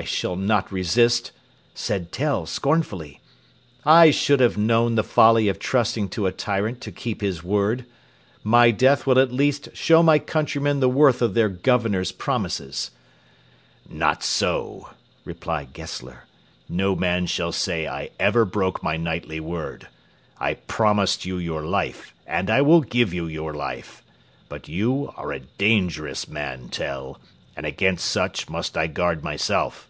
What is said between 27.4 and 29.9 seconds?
and against such must I guard myself.